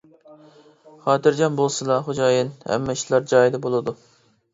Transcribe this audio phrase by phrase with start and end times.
[0.93, 3.95] -خاتىرجەم بولسىلا خوجايىن، ھەممە ئىشلار جايىدا بولىدۇ.